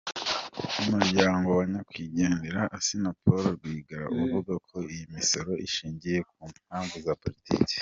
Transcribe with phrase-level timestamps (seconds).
[0.81, 7.75] Umuryango wa Nyakwigendera Assinapol Rwigara uvuga ko iyi misoro ishingiye ku mpamvu za Politiki.